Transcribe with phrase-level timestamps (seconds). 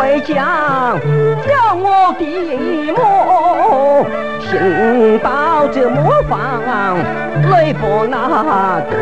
[0.00, 0.98] 回家
[1.46, 2.24] 叫我的
[2.90, 2.98] 母，
[4.40, 6.96] 听到这磨坊
[7.50, 8.96] 泪奔那多，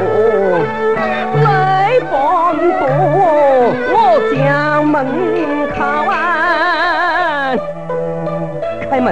[1.44, 2.10] 泪奔
[2.80, 2.82] 多，
[3.94, 3.94] 我
[4.34, 4.96] 将门
[5.70, 6.10] 开完，
[8.90, 9.08] 开门。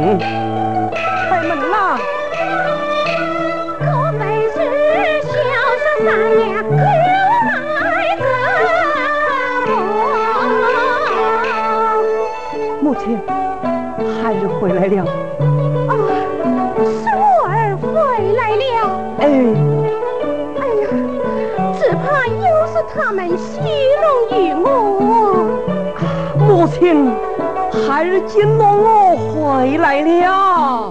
[13.06, 13.22] 母亲，
[14.20, 15.04] 孩儿回来了。
[15.86, 15.94] 啊，
[16.82, 17.06] 孙
[17.46, 17.86] 儿回
[18.34, 18.66] 来了。
[19.20, 19.22] 哎，
[20.58, 20.84] 哎呀，
[21.78, 23.60] 只怕又是他们戏
[24.02, 24.04] 弄
[24.36, 24.66] 于我。
[26.36, 27.14] 母亲，
[27.70, 30.90] 孩儿见到我回来了。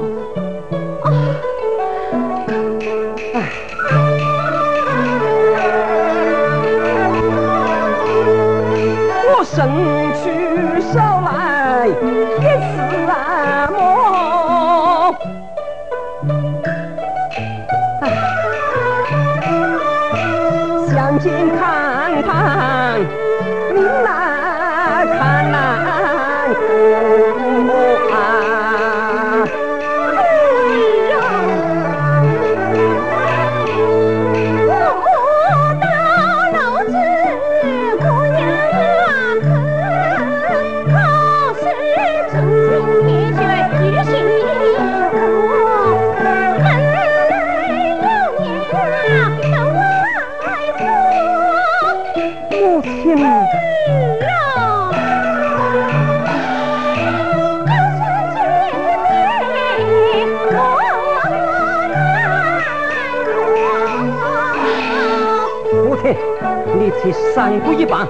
[67.80, 68.05] 一棒，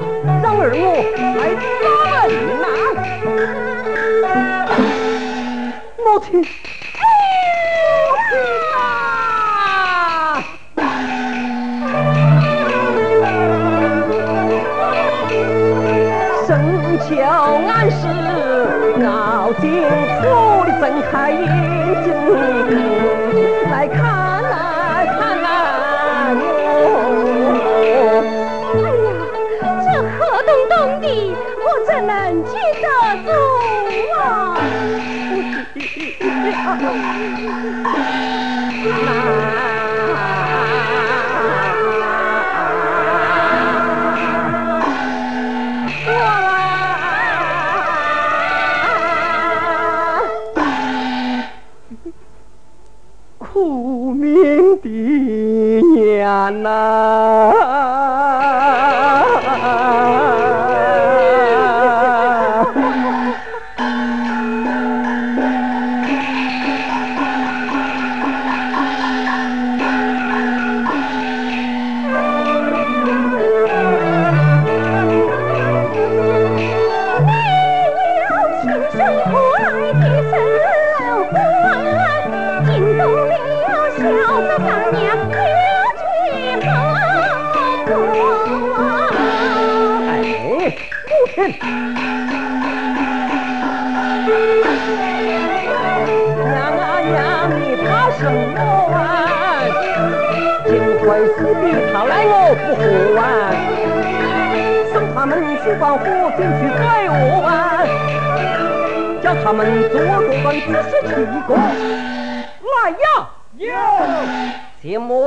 [38.85, 39.44] 苦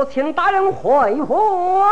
[0.05, 1.87] 请大人回话。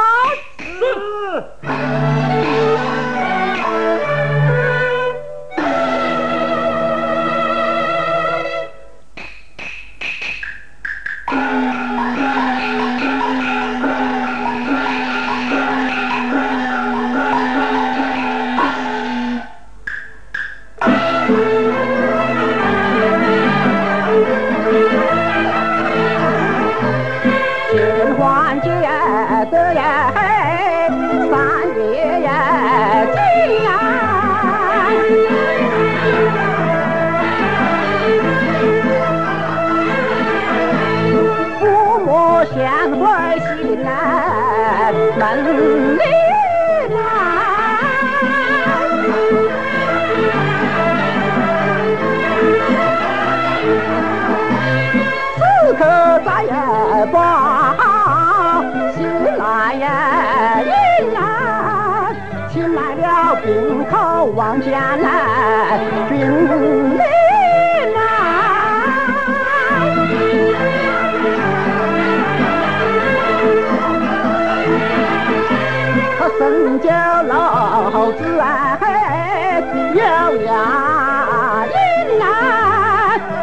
[76.40, 76.92] 怎叫
[77.24, 79.62] 老子哎，
[79.94, 80.02] 有
[80.46, 81.76] 牙音
[82.22, 82.26] 啊，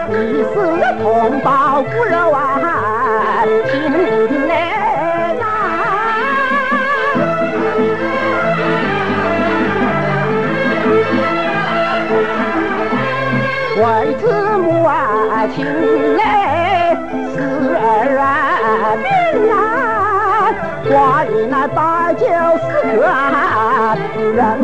[0.09, 0.15] 你
[0.45, 0.55] 是
[1.03, 2.39] 同胞骨肉啊，
[22.97, 23.97] Ah, ah, ah,
[24.39, 24.64] ah,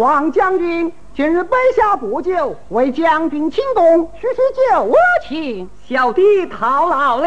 [0.00, 4.36] 王将军，今日杯下不久，为将军请功，叙叙
[4.72, 4.96] 旧我
[5.28, 5.68] 情。
[5.86, 7.26] 小弟讨劳了。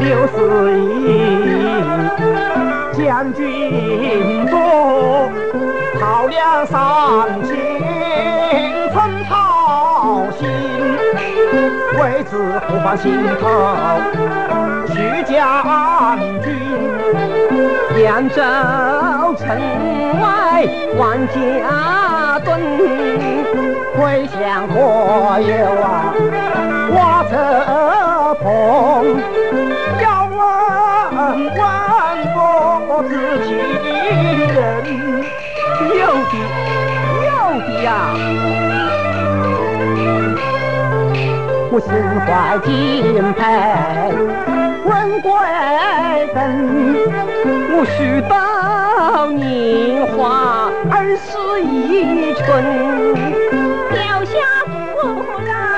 [0.00, 0.82] 六十一，
[3.04, 5.30] 将军多，
[6.00, 7.80] 操两三千，
[12.02, 13.46] 为子不放心头。
[14.88, 16.52] 徐将军，
[18.04, 18.42] 扬州
[19.38, 19.46] 城
[20.20, 20.66] 外
[20.98, 22.50] 万家墩，
[23.96, 26.12] 回乡过有啊
[26.90, 27.32] 瓦车
[28.42, 28.44] 棚，
[30.02, 30.36] 要问
[31.54, 31.56] 问
[32.88, 33.10] 我自
[33.46, 33.48] 己
[34.52, 34.60] 人，
[36.00, 36.34] 有的
[37.24, 37.30] 有
[37.60, 37.88] 的呀。
[41.74, 41.90] 我心
[42.26, 43.40] 怀敬佩，
[44.84, 45.32] 问贵
[46.34, 46.36] 人，
[47.72, 51.32] 我许到年华二十
[51.64, 52.44] 一春，
[53.90, 54.36] 掉下
[54.66, 54.70] 不
[55.48, 55.71] 老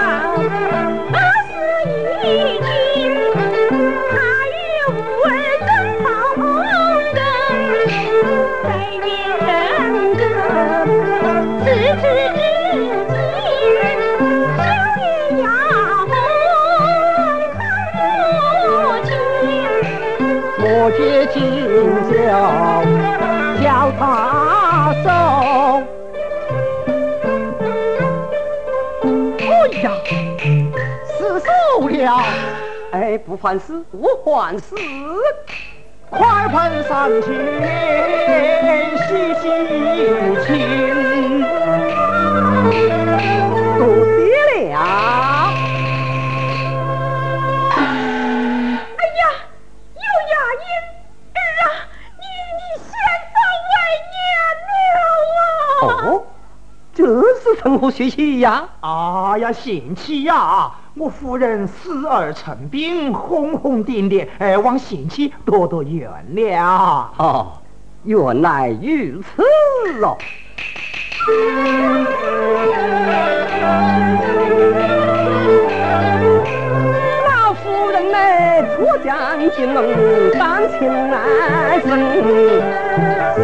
[33.34, 34.76] 不还事，不还事，
[36.08, 37.34] 快盆上前
[38.96, 39.42] 洗洗
[40.46, 41.42] 清，
[43.76, 44.78] 多谢了。
[47.74, 49.22] 哎呀，
[49.96, 50.64] 有牙音
[51.34, 51.66] 儿啊，
[52.20, 52.22] 你
[52.54, 52.86] 你先
[53.34, 53.36] 走
[53.72, 53.74] 为
[54.14, 54.16] 娘
[54.86, 56.06] 了啊！
[56.06, 56.22] 哦，
[56.94, 56.98] 这
[57.40, 58.68] 是从何学起呀？
[58.80, 60.70] 哎呀呀，贤妻呀！
[60.96, 66.64] 我夫人死而成病，轰轰烈烈，哎，望贤妻多多原谅。
[67.18, 67.48] 哦，
[68.04, 69.42] 原来如此
[69.98, 70.16] 喽。
[77.26, 78.18] 老夫人呢，
[78.76, 81.90] 出将进门，当亲来生。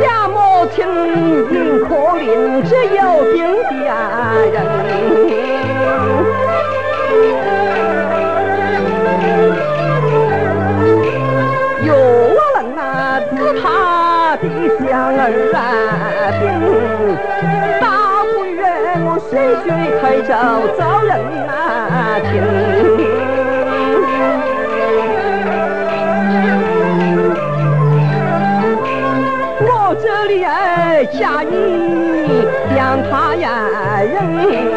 [0.00, 0.87] 下母亲
[1.50, 3.02] 因可怜，只有
[3.33, 3.45] 病
[3.85, 3.88] 家
[4.52, 4.89] 人。
[20.30, 20.37] 随开走
[20.78, 21.10] 找人
[21.49, 22.30] 啊听。
[29.62, 29.68] 我
[30.00, 32.46] 这里哎，假意
[32.76, 33.49] 将他呀
[34.02, 34.69] 人。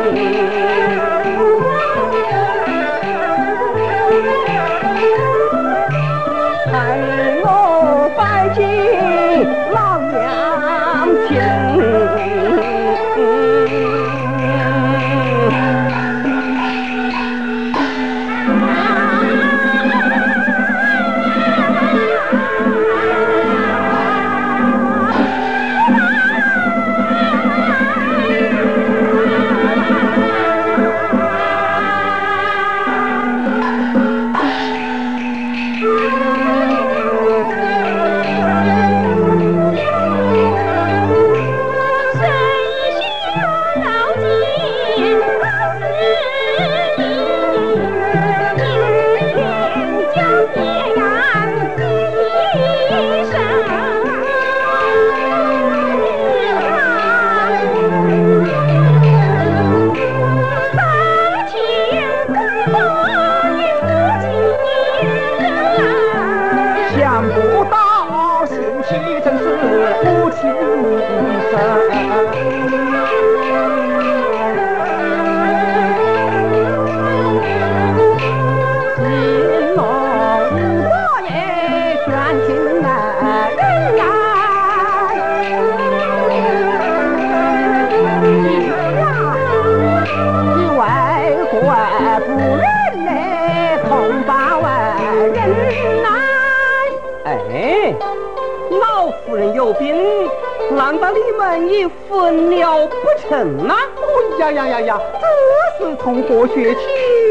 [106.47, 106.79] 学去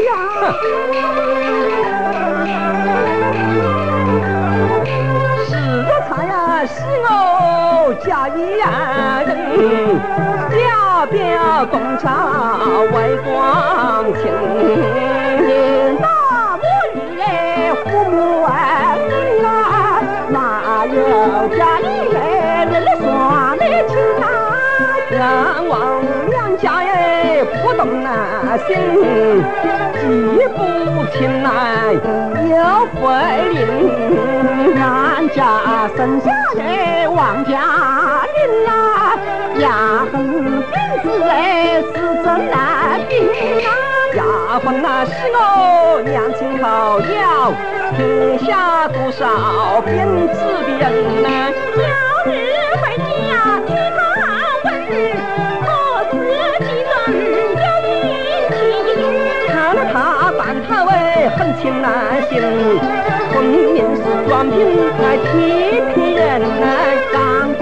[0.05, 0.11] 呀、
[5.45, 5.51] 是
[6.09, 8.61] 茶呀，是我家一人，
[10.51, 12.07] 家表东厂
[12.91, 15.12] 外光景。
[28.73, 28.81] 心
[30.01, 30.03] 记
[30.55, 30.57] 不
[31.15, 31.47] 清来
[32.49, 32.53] 又
[32.99, 32.99] 不
[33.53, 33.59] 灵，
[34.75, 35.37] 俺家
[35.95, 36.25] 生下
[36.55, 36.59] 的
[37.11, 37.51] 王家
[38.33, 38.37] 林
[38.67, 38.71] 啊，
[39.59, 39.65] 牙
[40.11, 40.13] 痕
[40.61, 41.31] 鼻子哎
[41.81, 42.53] 是真难
[43.07, 43.11] 病
[43.63, 43.69] 啊，
[44.15, 44.19] 牙
[44.59, 46.65] 缝那是我娘亲口
[46.99, 47.53] 要，
[47.95, 47.99] 天
[48.39, 49.21] 下多少
[49.81, 50.83] 编织的人
[51.21, 51.27] 呐，
[51.77, 51.85] 要
[52.25, 52.27] 日
[52.81, 53.31] 回家
[53.67, 53.99] 替他
[60.73, 60.91] 他为
[61.37, 62.41] 横情难行，
[63.31, 64.57] 分明是专凭
[64.97, 65.29] 来欺
[65.93, 66.49] 骗人。
[67.13, 67.61] 张公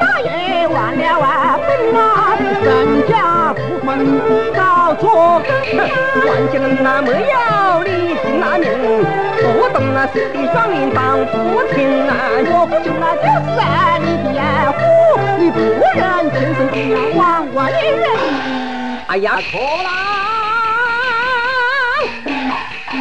[0.00, 1.68] 大爷忘了万本
[2.00, 2.00] 啊，
[2.64, 3.12] 身家
[3.52, 3.88] 不分
[4.56, 5.76] 搞错根。
[6.26, 7.36] 万金那没有
[7.84, 8.64] 你那命，
[9.36, 12.10] 不懂那是的双命当不听啊！
[12.46, 13.60] 我不就那就是
[14.00, 14.40] 你的
[14.72, 14.80] 虎，
[15.38, 15.60] 你不
[15.94, 16.00] 认
[16.32, 16.74] 亲生的
[17.18, 17.20] 亡
[17.54, 18.08] 外人。
[19.08, 20.39] 哎呀，错了。
[22.90, 22.96] 小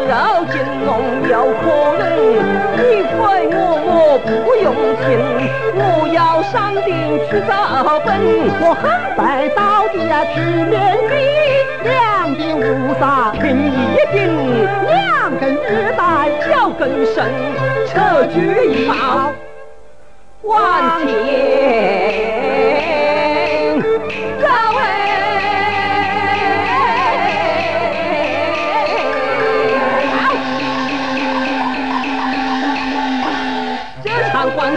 [0.00, 0.10] 肉
[0.50, 0.90] 金龙
[1.30, 1.64] 有可
[1.96, 2.02] 能，
[2.74, 3.16] 你非
[3.54, 3.56] 我
[3.86, 4.66] 我不用
[4.98, 5.06] 听，
[5.76, 5.78] 我
[6.12, 6.90] 要上顶
[7.30, 7.50] 去找
[8.00, 8.10] 本，
[8.62, 8.82] 我横
[9.16, 11.14] 摆到底呀去面壁，
[11.84, 11.94] 两
[12.34, 13.78] 鬓乌纱凭一
[14.10, 14.18] 顶，
[14.88, 14.98] 两
[15.38, 15.56] 根玉
[15.96, 16.02] 带
[16.50, 16.82] 脚更
[17.14, 17.30] 深，
[17.86, 18.36] 车举
[18.72, 18.92] 一报。
[20.42, 21.97] 万天
[24.40, 24.48] 高
[24.78, 24.84] 哎，
[34.02, 34.72] 这场官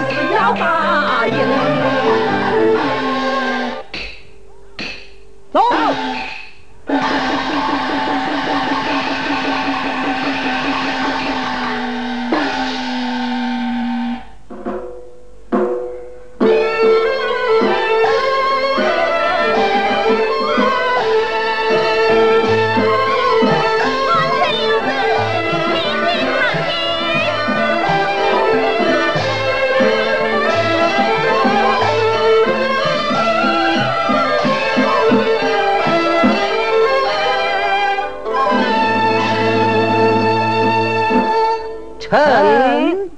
[42.12, 43.10] 臣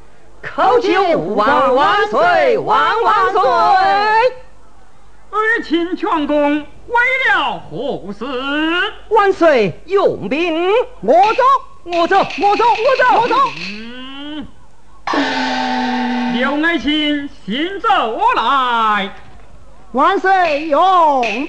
[0.43, 3.41] 叩求万万岁，万万岁！
[5.31, 6.95] 儿请全功，为
[7.27, 8.23] 了护死。
[9.09, 11.41] 万岁用兵，我走，
[11.85, 13.35] 我走，我走，我走，我走。
[15.13, 17.89] 嗯，刘爱卿，行走
[18.35, 19.09] 来。
[19.93, 21.47] 万岁用兵。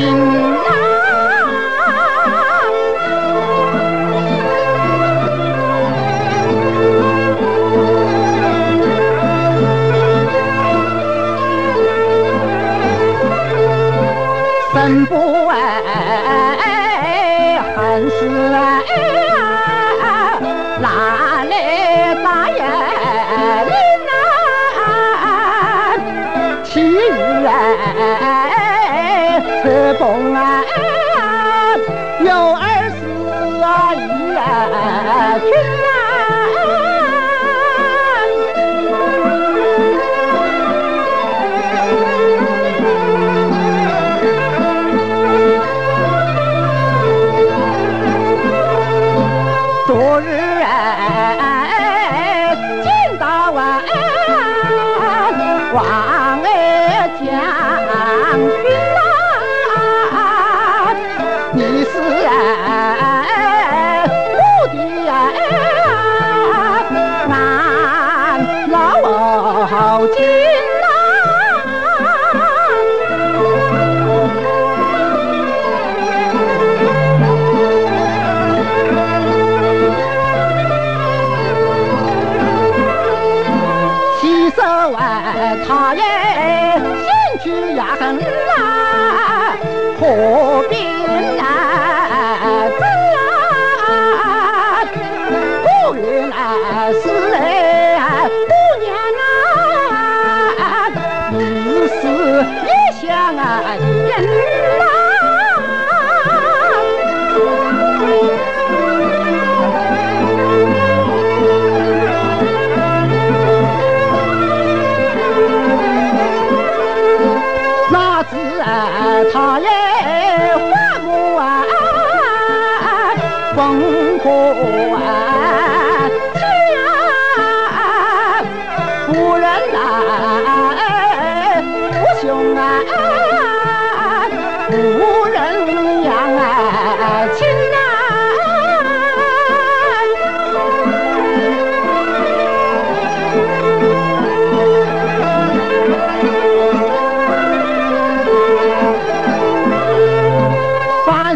[0.00, 0.29] in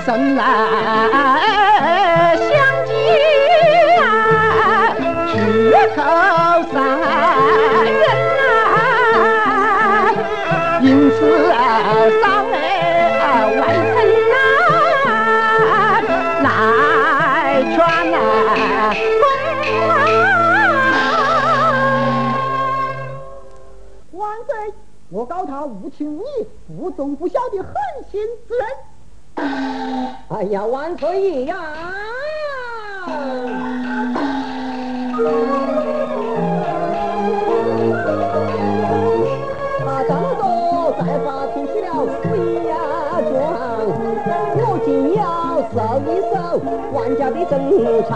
[0.05, 0.45] 生来
[2.37, 2.47] 相
[2.85, 2.93] 见，
[5.33, 5.35] 绝
[5.97, 5.99] 口
[6.71, 8.05] 三人，
[10.83, 11.17] 因此
[12.21, 12.53] 伤害
[13.57, 13.63] 外
[13.95, 13.97] 甥
[14.35, 14.37] 啊。
[16.43, 16.47] 来
[17.73, 17.75] 劝
[18.13, 18.17] 啊，
[19.09, 19.25] 不
[19.89, 20.93] 啊，
[24.13, 24.53] 枉费
[25.09, 27.73] 我告他无情无义，不忠不孝的狠
[28.13, 28.67] 心之人。
[30.29, 31.55] 哎呀，万岁呀！
[39.79, 40.43] 他张都
[40.99, 41.87] 在发听起了
[42.23, 42.23] 府
[42.67, 42.69] 衙
[43.31, 43.33] 状，
[44.57, 45.23] 我今要
[45.71, 45.77] 搜
[46.11, 46.35] 一搜
[46.93, 47.53] 万家的正
[48.09, 48.11] 常。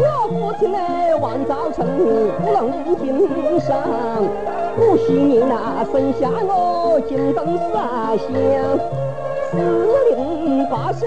[0.00, 0.78] 我父亲呢，
[1.20, 1.76] 万早成
[2.40, 2.56] 不能
[2.96, 3.06] 听
[3.60, 3.68] 声。
[4.78, 8.30] 不喜你那生下我金灯洒香，
[9.50, 9.58] 四
[10.14, 11.04] 邻八舍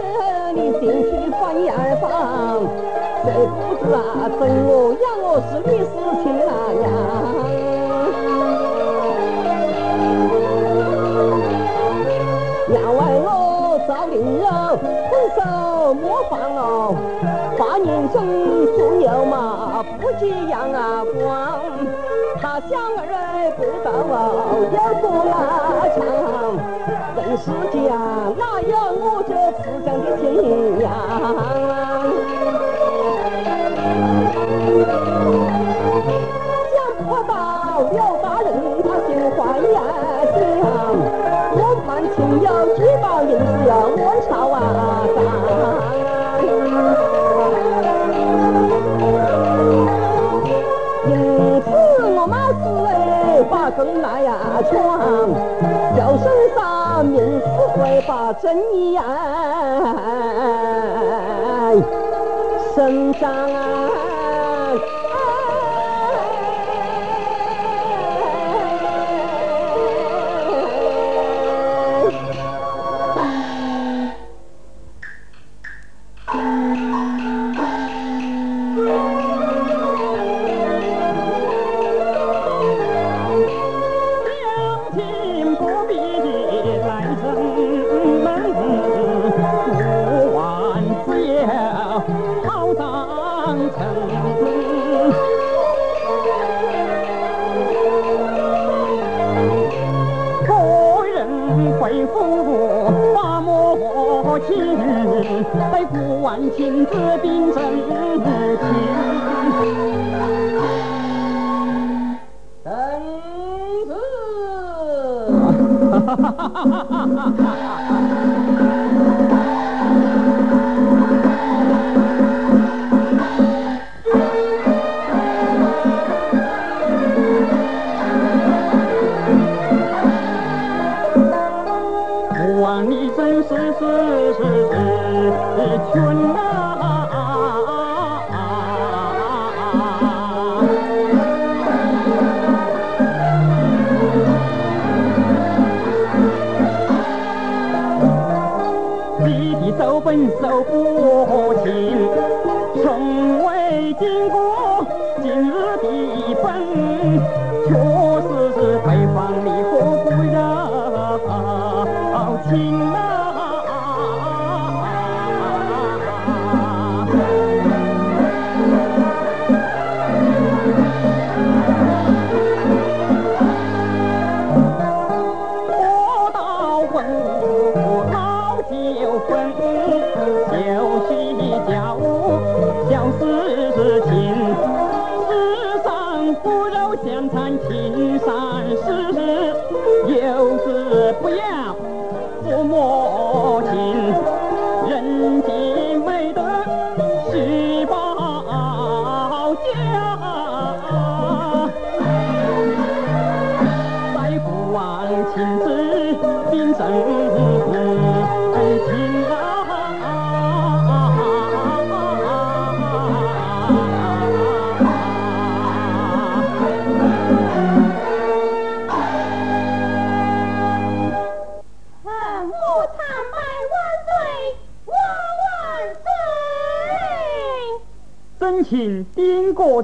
[0.54, 2.60] 你进去翻洋房，
[3.24, 6.52] 谁不知啊，生我养我是你是亲哪
[6.84, 7.21] 样？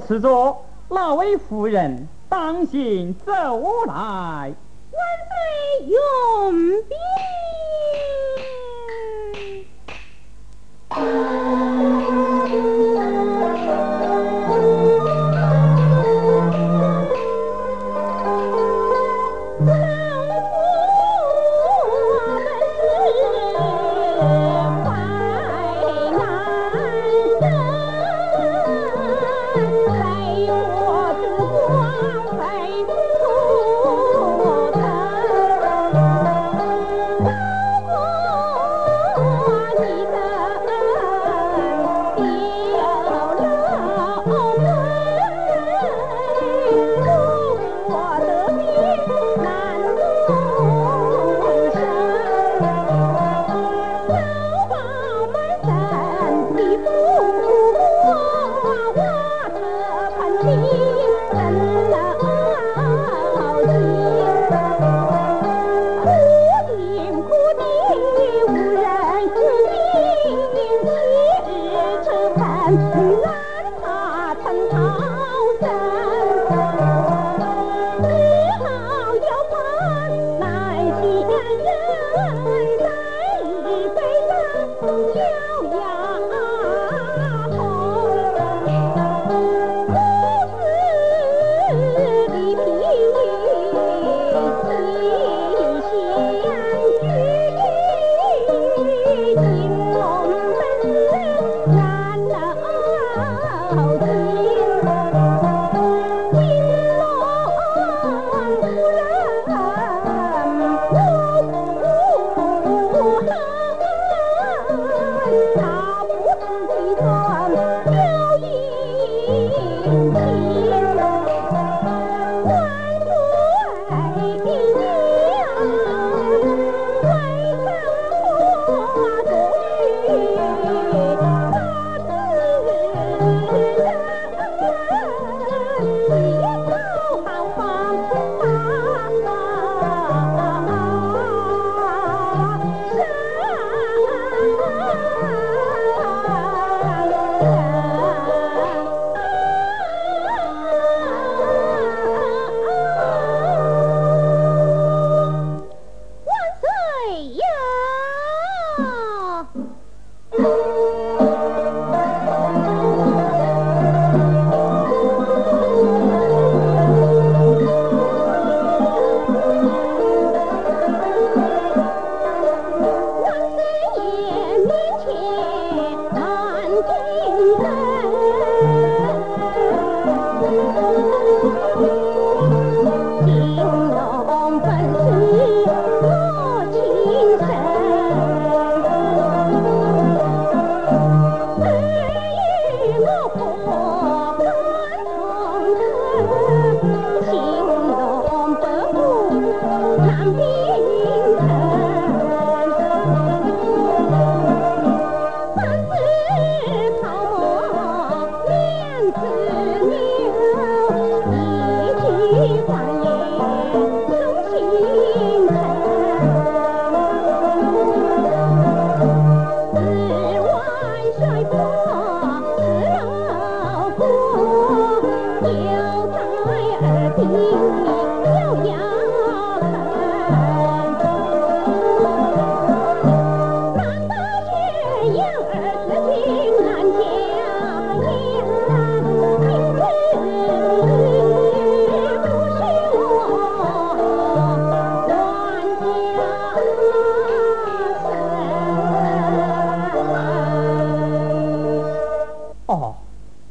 [0.00, 4.54] 此座那位夫人当心走来。
[4.92, 6.82] 万岁永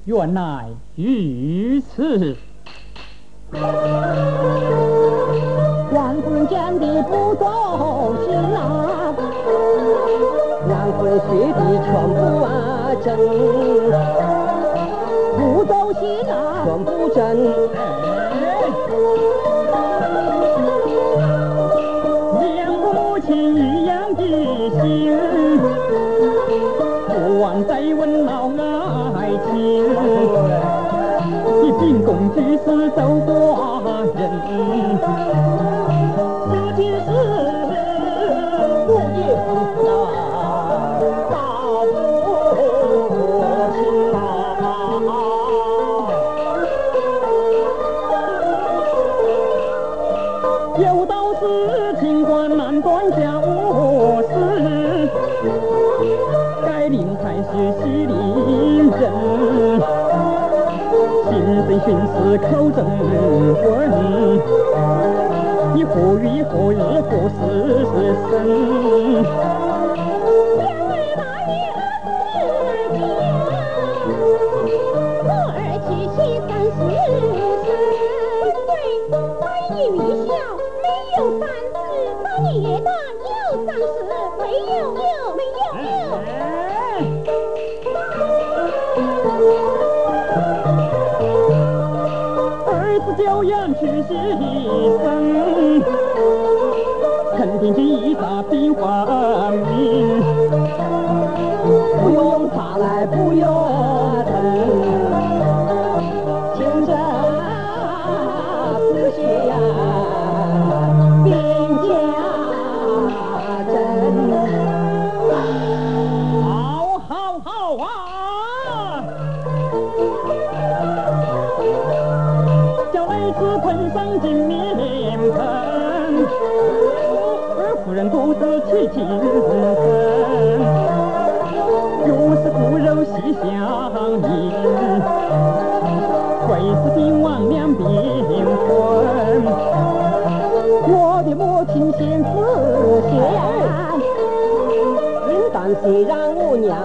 [0.08, 0.66] 原来
[0.96, 2.34] 如此，
[5.92, 9.14] 王夫人的不走心啊，
[10.66, 11.20] 王夫人
[11.52, 12.48] 的全部啊
[13.04, 13.18] 真，
[15.36, 17.20] 不走心啊，全部真。
[62.38, 62.86] 口中
[63.64, 63.90] 问，
[65.74, 67.36] 你何月何日何时
[67.86, 67.94] 是
[68.30, 69.57] 生？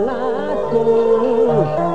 [0.06, 1.92] la cô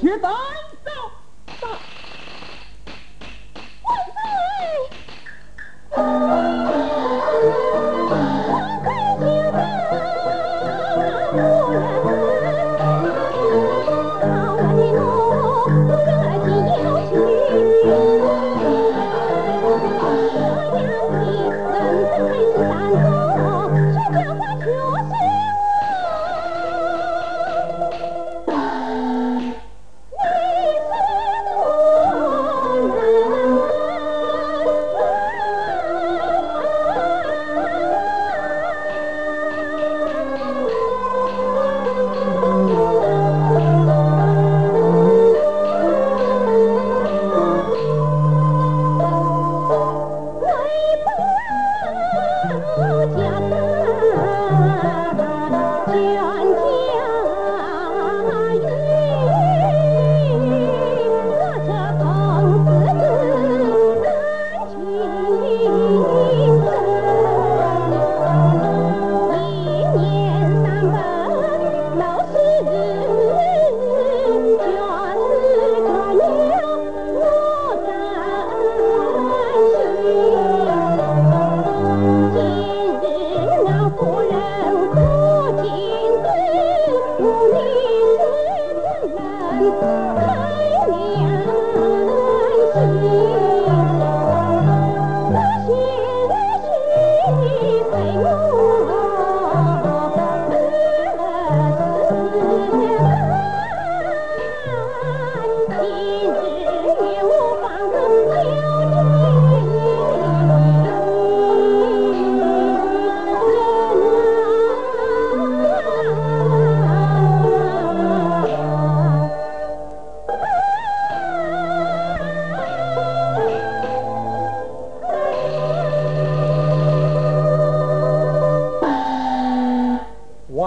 [0.00, 0.18] here,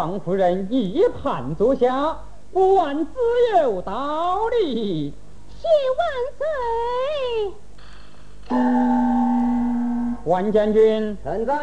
[0.01, 2.17] 王夫人一盘坐下，
[2.51, 3.11] 不玩自
[3.61, 5.13] 有道理。
[5.47, 5.67] 谢
[5.99, 6.07] 万
[8.49, 8.57] 岁。
[10.25, 11.15] 万将军。
[11.23, 11.55] 臣在。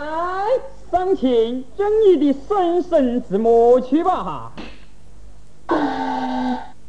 [0.89, 4.53] 上前，将你的婶婶子母去吧。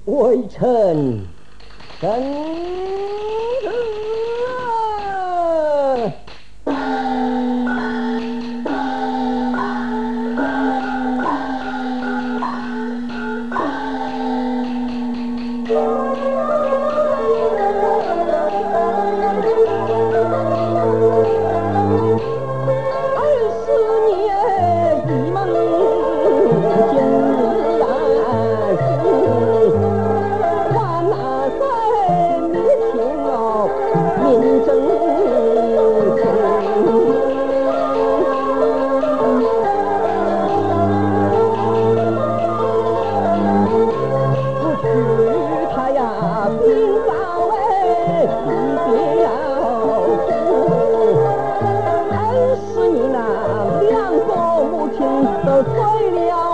[0.05, 1.25] 微臣，
[1.99, 3.18] 臣。
[55.61, 56.48] 我爱你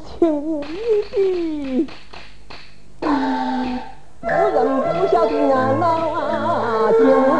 [0.00, 0.66] 情无依
[1.12, 1.86] 稀，
[3.00, 3.08] 人
[5.00, 7.39] 不晓得俺老啊精。